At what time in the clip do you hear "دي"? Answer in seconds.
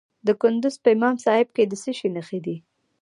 2.45-2.55